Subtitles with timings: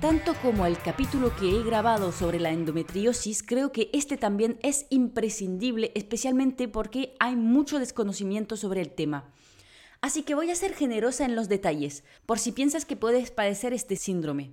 [0.00, 4.86] Tanto como el capítulo que he grabado sobre la endometriosis, creo que este también es
[4.90, 9.32] imprescindible, especialmente porque hay mucho desconocimiento sobre el tema.
[10.02, 13.72] Así que voy a ser generosa en los detalles, por si piensas que puedes padecer
[13.72, 14.52] este síndrome.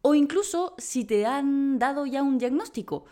[0.00, 3.04] O incluso si te han dado ya un diagnóstico,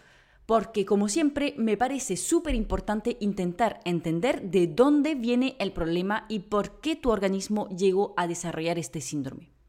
[0.47, 6.39] porque como siempre me parece súper importante intentar entender de dónde viene el problema y
[6.39, 9.60] por qué tu organismo llegó a desarrollar este síndrome.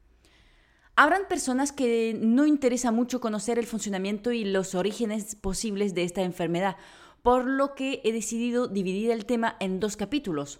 [1.01, 6.21] Habrán personas que no interesa mucho conocer el funcionamiento y los orígenes posibles de esta
[6.21, 6.77] enfermedad,
[7.23, 10.59] por lo que he decidido dividir el tema en dos capítulos.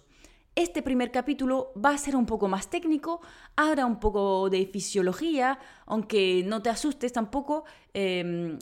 [0.56, 3.20] Este primer capítulo va a ser un poco más técnico,
[3.54, 7.62] habrá un poco de fisiología, aunque no te asustes tampoco,
[7.94, 8.58] em,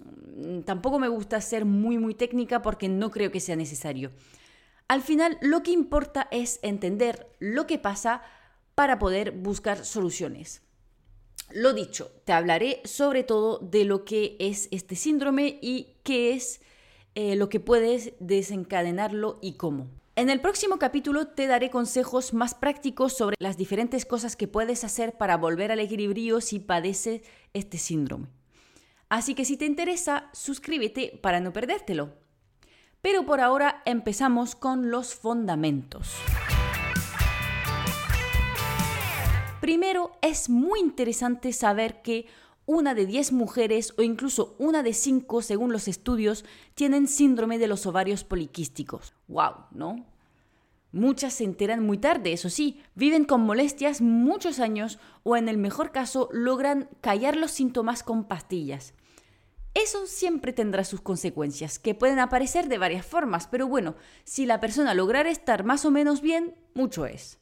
[0.67, 4.11] tampoco me gusta ser muy muy técnica porque no creo que sea necesario.
[4.87, 8.21] Al final lo que importa es entender lo que pasa
[8.75, 10.61] para poder buscar soluciones.
[11.53, 16.61] Lo dicho, te hablaré sobre todo de lo que es este síndrome y qué es
[17.15, 19.89] eh, lo que puedes desencadenarlo y cómo.
[20.15, 24.85] En el próximo capítulo te daré consejos más prácticos sobre las diferentes cosas que puedes
[24.85, 28.29] hacer para volver al equilibrio si padeces este síndrome.
[29.09, 32.11] Así que si te interesa, suscríbete para no perdértelo.
[33.03, 36.15] Pero por ahora empezamos con los fundamentos.
[39.71, 42.27] Primero, es muy interesante saber que
[42.67, 46.45] una de 10 mujeres o incluso una de 5, según los estudios,
[46.75, 49.15] tienen síndrome de los ovarios poliquísticos.
[49.29, 49.67] ¡Wow!
[49.71, 50.07] ¿No?
[50.91, 55.57] Muchas se enteran muy tarde, eso sí, viven con molestias muchos años o en el
[55.57, 58.93] mejor caso logran callar los síntomas con pastillas.
[59.75, 63.95] Eso siempre tendrá sus consecuencias, que pueden aparecer de varias formas, pero bueno,
[64.25, 67.40] si la persona lograra estar más o menos bien, mucho es.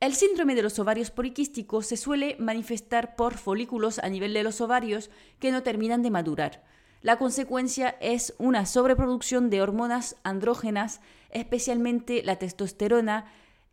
[0.00, 4.60] El síndrome de los ovarios poliquísticos se suele manifestar por folículos a nivel de los
[4.60, 6.64] ovarios que no terminan de madurar.
[7.00, 11.00] La consecuencia es una sobreproducción de hormonas andrógenas,
[11.30, 13.26] especialmente la testosterona,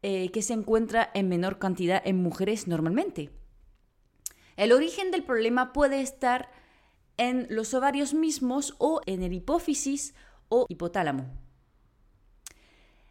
[0.04, 3.30] eh, que se encuentra en menor cantidad en mujeres normalmente.
[4.58, 6.50] El origen del problema puede estar
[7.18, 10.16] en los ovarios mismos o en el hipófisis
[10.50, 11.30] o hipotálamo.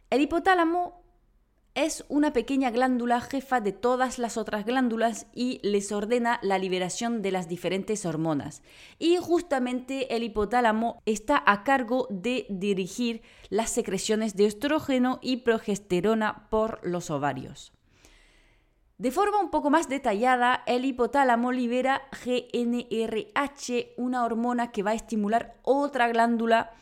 [0.09, 1.00] El hipotálamo
[1.73, 7.21] es una pequeña glándula jefa de todas las otras glándulas y les ordena la liberación
[7.21, 8.61] de las diferentes hormonas.
[8.99, 16.49] Y justamente el hipotálamo está a cargo de dirigir las secreciones de estrógeno y progesterona
[16.49, 17.71] por los ovarios.
[18.97, 24.95] De forma un poco más detallada, el hipotálamo libera GNRH, una hormona que va a
[24.95, 26.73] estimular otra glándula,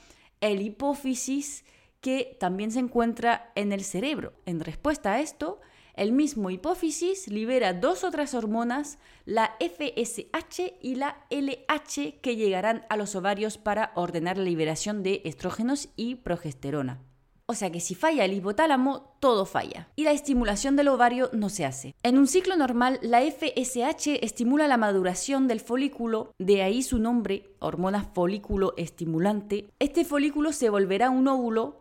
[0.42, 1.64] el hipófisis,
[2.02, 4.34] que también se encuentra en el cerebro.
[4.46, 5.60] En respuesta a esto,
[5.96, 12.96] el mismo hipófisis libera dos otras hormonas, la FSH y la LH, que llegarán a
[12.96, 17.02] los ovarios para ordenar la liberación de estrógenos y progesterona.
[17.48, 19.90] O sea que si falla el hipotálamo, todo falla.
[19.96, 21.96] Y la estimulación del ovario no se hace.
[22.04, 27.56] En un ciclo normal, la FSH estimula la maduración del folículo, de ahí su nombre,
[27.58, 29.68] hormona folículo estimulante.
[29.80, 31.79] Este folículo se volverá un óvulo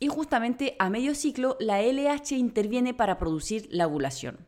[0.00, 4.46] y justamente a medio ciclo la LH interviene para producir la ovulación.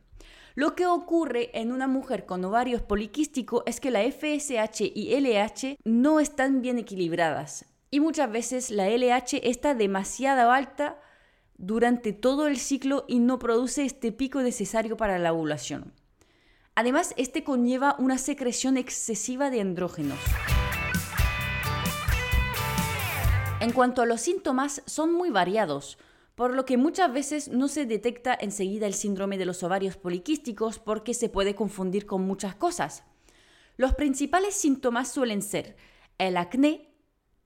[0.54, 5.78] Lo que ocurre en una mujer con ovarios poliquísticos es que la FSH y LH
[5.84, 11.00] no están bien equilibradas y muchas veces la LH está demasiado alta
[11.56, 15.92] durante todo el ciclo y no produce este pico necesario para la ovulación.
[16.74, 20.18] Además, este conlleva una secreción excesiva de andrógenos.
[23.60, 25.98] En cuanto a los síntomas, son muy variados,
[26.34, 30.78] por lo que muchas veces no se detecta enseguida el síndrome de los ovarios poliquísticos
[30.78, 33.04] porque se puede confundir con muchas cosas.
[33.76, 35.76] Los principales síntomas suelen ser
[36.16, 36.88] el acné,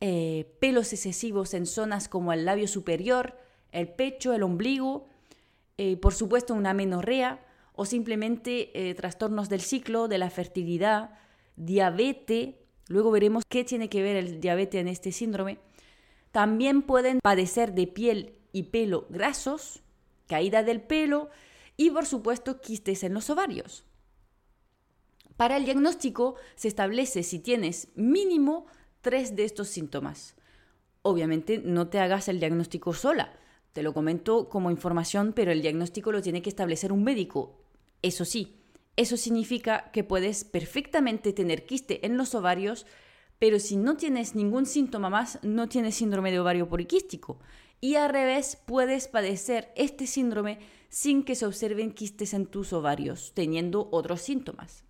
[0.00, 3.36] eh, pelos excesivos en zonas como el labio superior,
[3.72, 5.08] el pecho, el ombligo,
[5.78, 11.18] eh, por supuesto una menorrea o simplemente eh, trastornos del ciclo, de la fertilidad,
[11.56, 12.54] diabetes.
[12.86, 15.58] Luego veremos qué tiene que ver el diabetes en este síndrome
[16.34, 19.84] también pueden padecer de piel y pelo grasos,
[20.26, 21.30] caída del pelo
[21.76, 23.84] y por supuesto quistes en los ovarios.
[25.36, 28.66] Para el diagnóstico se establece si tienes mínimo
[29.00, 30.34] tres de estos síntomas.
[31.02, 33.38] Obviamente no te hagas el diagnóstico sola.
[33.72, 37.60] te lo comento como información, pero el diagnóstico lo tiene que establecer un médico.
[38.02, 38.60] Eso sí,
[38.96, 42.86] eso significa que puedes perfectamente tener quiste en los ovarios,
[43.38, 47.38] pero si no tienes ningún síntoma más, no tienes síndrome de ovario poliquístico.
[47.80, 50.58] Y al revés, puedes padecer este síndrome
[50.88, 54.84] sin que se observen quistes en tus ovarios, teniendo otros síntomas.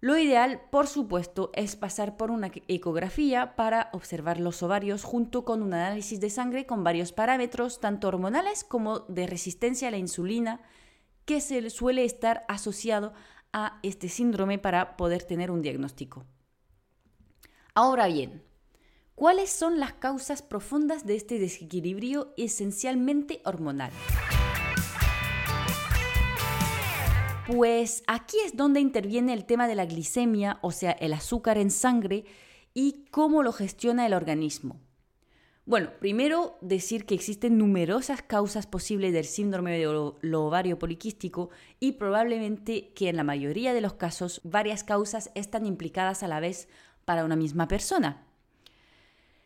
[0.00, 5.62] Lo ideal, por supuesto, es pasar por una ecografía para observar los ovarios junto con
[5.62, 10.60] un análisis de sangre con varios parámetros, tanto hormonales como de resistencia a la insulina,
[11.24, 13.14] que suele estar asociado
[13.54, 16.26] a este síndrome para poder tener un diagnóstico.
[17.76, 18.44] Ahora bien,
[19.16, 23.90] ¿cuáles son las causas profundas de este desequilibrio esencialmente hormonal?
[27.48, 31.72] Pues aquí es donde interviene el tema de la glicemia, o sea, el azúcar en
[31.72, 32.26] sangre,
[32.74, 34.80] y cómo lo gestiona el organismo.
[35.66, 41.50] Bueno, primero decir que existen numerosas causas posibles del síndrome de ovario poliquístico
[41.80, 46.38] y probablemente que en la mayoría de los casos varias causas están implicadas a la
[46.38, 46.68] vez
[47.04, 48.26] para una misma persona.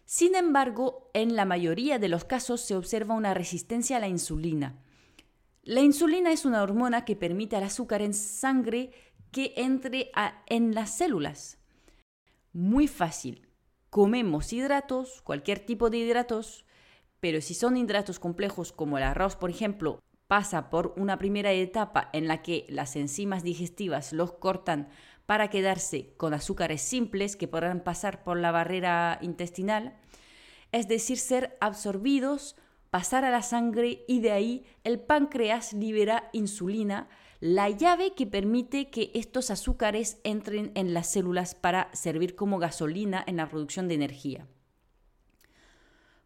[0.05, 4.79] Sin embargo, en la mayoría de los casos se observa una resistencia a la insulina,
[5.69, 8.91] la insulina es una hormona que permite al azúcar en sangre
[9.31, 10.11] que entre
[10.47, 11.59] en las células.
[12.55, 13.47] Muy fácil.
[13.91, 16.65] Comemos hidratos, cualquier tipo de hidratos,
[17.21, 22.09] pero si son hidratos complejos como el arroz, por ejemplo, pasa por una primera etapa
[22.15, 24.89] en la que las enzimas digestivas los cortan
[25.29, 29.93] para quedarse con azúcares simples que podrán pasar por la barrera intestinal,
[30.73, 32.57] es decir, ser absorbidos
[32.89, 37.11] pasar a la sangre y de ahí el páncreas libera insulina,
[37.41, 43.23] la llave que permite que estos azúcares entren en las células para servir como gasolina
[43.27, 44.47] en la producción de energía.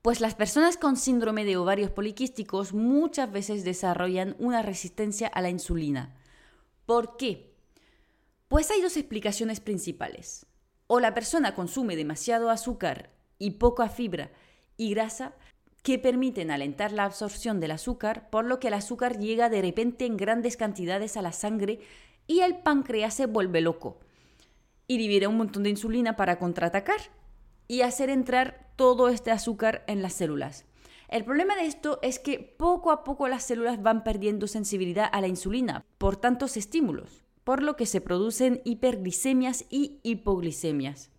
[0.01, 5.51] Pues las personas con síndrome de ovarios poliquísticos muchas veces desarrollan una resistencia a la
[5.51, 6.15] insulina.
[6.87, 7.52] ¿Por qué?
[8.53, 10.45] Pues hay dos explicaciones principales.
[10.87, 13.09] O la persona consume demasiado azúcar
[13.39, 14.31] y poca fibra
[14.77, 15.33] y grasa,
[15.83, 20.05] que permiten alentar la absorción del azúcar, por lo que el azúcar llega de repente
[20.05, 21.81] en grandes cantidades a la sangre
[22.27, 24.01] y el páncreas se vuelve loco
[24.87, 27.01] y libera un montón de insulina para contraatacar
[27.69, 30.67] y hacer entrar todo este azúcar en las células.
[31.09, 35.23] El problema de esto es que poco a poco las células van perdiendo sensibilidad a
[35.23, 41.11] la insulina por tantos estímulos, por lo que se producen hiperglicemias y hipoglicemias.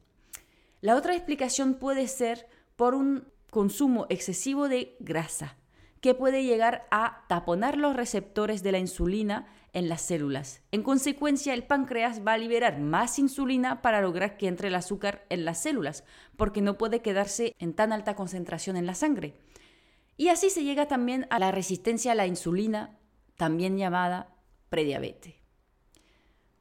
[0.81, 5.57] La otra explicación puede ser por un consumo excesivo de grasa,
[6.01, 10.61] que puede llegar a taponar los receptores de la insulina en las células.
[10.71, 15.25] En consecuencia, el páncreas va a liberar más insulina para lograr que entre el azúcar
[15.29, 16.03] en las células,
[16.35, 19.33] porque no puede quedarse en tan alta concentración en la sangre.
[20.17, 22.99] Y así se llega también a la resistencia a la insulina,
[23.37, 24.35] también llamada
[24.69, 25.42] prediabetes.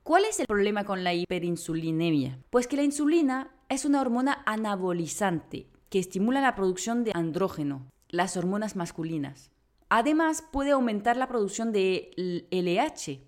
[0.02, 2.40] ¿Cuál es el problema con la hiperinsulinemia?
[2.50, 8.36] Pues que la insulina es una hormona anabolizante que estimula la producción de andrógeno, las
[8.36, 9.52] hormonas masculinas.
[9.88, 12.10] Además, puede aumentar la producción de
[12.50, 13.20] LH,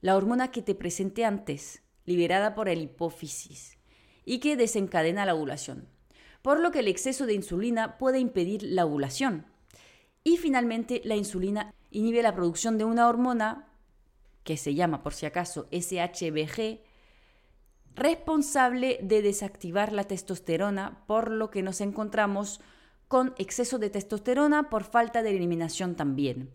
[0.00, 3.76] la hormona que te presenté antes, liberada por el hipófisis,
[4.24, 5.90] y que desencadena la ovulación.
[6.40, 9.44] Por lo que el exceso de insulina puede impedir la ovulación.
[10.24, 13.75] Y finalmente, la insulina inhibe la producción de una hormona
[14.46, 16.80] que se llama, por si acaso, SHBG,
[17.96, 22.60] responsable de desactivar la testosterona, por lo que nos encontramos
[23.08, 26.50] con exceso de testosterona por falta de eliminación también.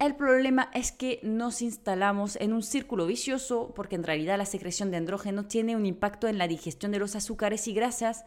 [0.00, 4.90] El problema es que nos instalamos en un círculo vicioso porque en realidad la secreción
[4.90, 8.24] de andrógeno tiene un impacto en la digestión de los azúcares y grasas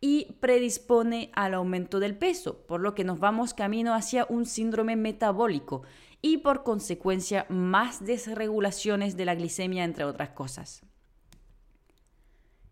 [0.00, 4.96] y predispone al aumento del peso, por lo que nos vamos camino hacia un síndrome
[4.96, 5.82] metabólico
[6.20, 10.82] y por consecuencia más desregulaciones de la glicemia entre otras cosas.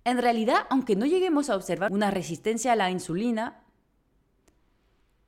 [0.05, 3.65] En realidad, aunque no lleguemos a observar una resistencia a la insulina,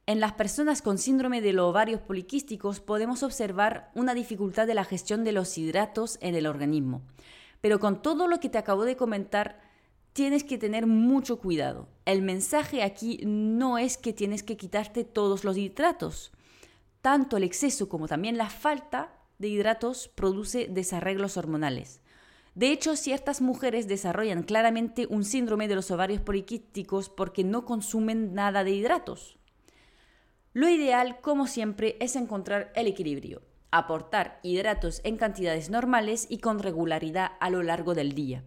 [0.07, 4.85] en las personas con síndrome de los ovarios poliquísticos podemos observar una dificultad de la
[4.85, 7.03] gestión de los hidratos en el organismo.
[7.61, 9.61] Pero con todo lo que te acabo de comentar,
[10.13, 11.89] tienes que tener mucho cuidado.
[12.05, 16.33] El mensaje aquí no es que tienes que quitarte todos los hidratos.
[17.02, 22.00] Tanto el exceso como también la falta de hidratos produce desarreglos hormonales.
[22.55, 28.35] De hecho, ciertas mujeres desarrollan claramente un síndrome de los ovarios poliquísticos porque no consumen
[28.35, 29.38] nada de hidratos.
[30.55, 36.59] Lo ideal, como siempre, es encontrar el equilibrio, aportar hidratos en cantidades normales y con
[36.59, 38.43] regularidad a lo largo del día.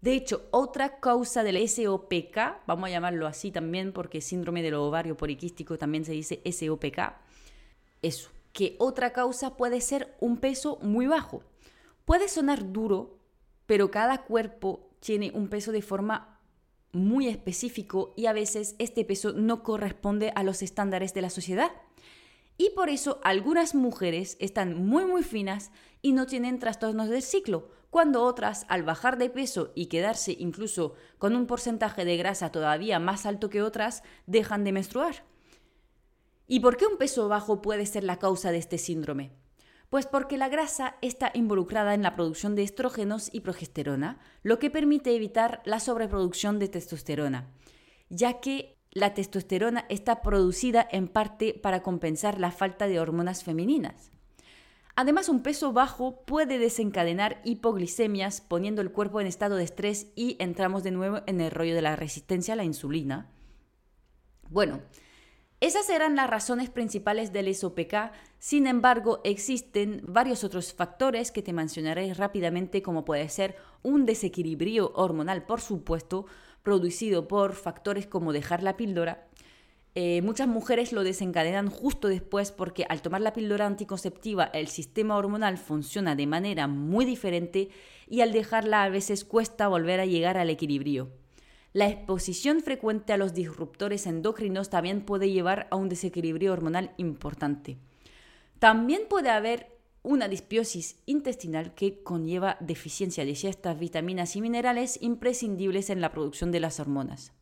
[0.00, 5.16] De hecho, otra causa del SOPK, vamos a llamarlo así también porque síndrome del ovario
[5.16, 7.14] poliquístico también se dice SOPK,
[8.02, 11.42] eso, que otra causa puede ser un peso muy bajo.
[12.04, 13.18] Puede sonar duro,
[13.66, 16.38] pero cada cuerpo tiene un peso de forma
[16.92, 21.70] muy específico y a veces este peso no corresponde a los estándares de la sociedad.
[22.60, 25.70] Y por eso algunas mujeres están muy muy finas
[26.02, 30.94] y no tienen trastornos del ciclo, cuando otras, al bajar de peso y quedarse incluso
[31.18, 35.24] con un porcentaje de grasa todavía más alto que otras, dejan de menstruar.
[36.48, 39.32] ¿Y por qué un peso bajo puede ser la causa de este síndrome?
[39.88, 44.70] Pues porque la grasa está involucrada en la producción de estrógenos y progesterona, lo que
[44.70, 47.50] permite evitar la sobreproducción de testosterona,
[48.10, 54.10] ya que la testosterona está producida en parte para compensar la falta de hormonas femeninas.
[54.96, 60.36] Además, un peso bajo puede desencadenar hipoglicemias poniendo el cuerpo en estado de estrés y
[60.40, 63.30] entramos de nuevo en el rollo de la resistencia a la insulina.
[64.50, 64.80] Bueno,
[65.60, 71.52] esas eran las razones principales del SOPK, sin embargo existen varios otros factores que te
[71.52, 76.26] mencionaré rápidamente como puede ser un desequilibrio hormonal, por supuesto,
[76.68, 79.26] producido por factores como dejar la píldora,
[79.94, 85.16] eh, muchas mujeres lo desencadenan justo después porque al tomar la píldora anticonceptiva el sistema
[85.16, 87.70] hormonal funciona de manera muy diferente
[88.06, 91.08] y al dejarla a veces cuesta volver a llegar al equilibrio.
[91.72, 97.78] La exposición frecuente a los disruptores endocrinos también puede llevar a un desequilibrio hormonal importante.
[98.58, 105.90] También puede haber una disbiosis intestinal que conlleva deficiencia de ciertas vitaminas y minerales imprescindibles
[105.90, 107.32] en la producción de las hormonas.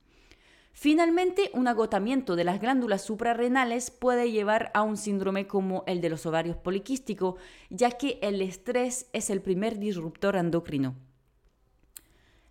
[0.79, 6.11] Finalmente, un agotamiento de las glándulas suprarrenales puede llevar a un síndrome como el de
[6.11, 10.95] los ovarios poliquísticos, ya que el estrés es el primer disruptor endocrino.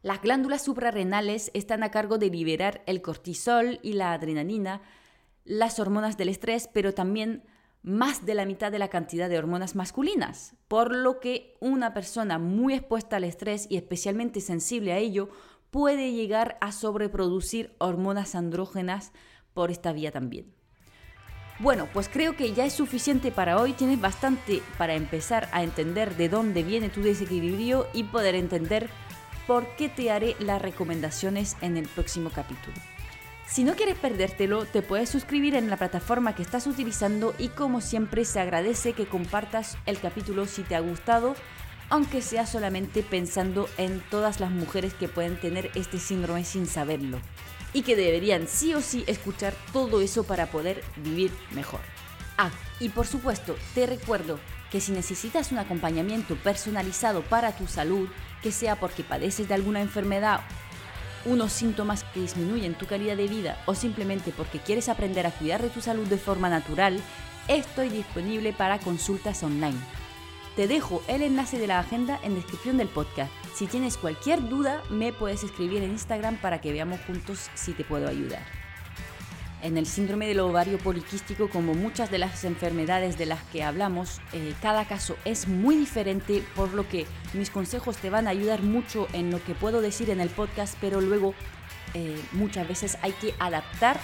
[0.01, 4.81] Las glándulas suprarrenales están a cargo de liberar el cortisol y la adrenalina,
[5.43, 7.43] las hormonas del estrés, pero también
[7.85, 12.39] más de la mitad de la cantidad de hormonas masculinas, por lo que una persona
[12.39, 15.29] muy expuesta al estrés y especialmente sensible a ello
[15.69, 19.11] puede llegar a sobreproducir hormonas andrógenas
[19.53, 20.51] por esta vía también.
[21.59, 23.73] Bueno, pues creo que ya es suficiente para hoy.
[23.73, 28.89] Tienes bastante para empezar a entender de dónde viene tu desequilibrio y poder entender
[29.45, 32.75] por qué te haré las recomendaciones en el próximo capítulo.
[33.47, 37.79] Si no quieres perdértelo, te puedes suscribir en la plataforma que estás utilizando y como
[37.79, 41.35] siempre se agradece que compartas el capítulo si te ha gustado
[41.89, 47.19] aunque sea solamente pensando en todas las mujeres que pueden tener este síndrome sin saberlo
[47.73, 51.81] y que deberían sí o sí escuchar todo eso para poder vivir mejor.
[52.37, 52.49] Ah,
[52.79, 54.39] y por supuesto, te recuerdo
[54.71, 58.09] que si necesitas un acompañamiento personalizado para tu salud,
[58.41, 60.41] que sea porque padeces de alguna enfermedad,
[61.25, 65.61] unos síntomas que disminuyen tu calidad de vida o simplemente porque quieres aprender a cuidar
[65.61, 66.99] de tu salud de forma natural,
[67.47, 69.77] estoy disponible para consultas online
[70.55, 73.31] te dejo el enlace de la agenda en descripción del podcast.
[73.53, 77.83] Si tienes cualquier duda, me puedes escribir en Instagram para que veamos juntos si te
[77.83, 78.64] puedo ayudar.
[79.65, 84.21] En el síndrome del ovario poliquístico, como muchas de las enfermedades de las que hablamos,
[84.31, 88.61] eh, cada caso es muy diferente, por lo que mis consejos te van a ayudar
[88.61, 91.33] mucho en lo que puedo decir en el podcast, pero luego
[91.95, 93.99] eh, muchas veces hay que adaptar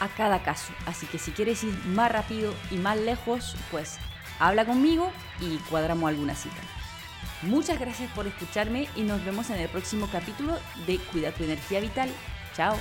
[0.00, 0.74] a cada caso.
[0.84, 3.96] Así que si quieres ir más rápido y más lejos, pues
[4.38, 5.10] habla conmigo
[5.40, 6.60] y cuadramos alguna cita.
[7.40, 11.80] Muchas gracias por escucharme y nos vemos en el próximo capítulo de Cuida tu energía
[11.80, 12.10] vital.
[12.54, 12.76] Chao.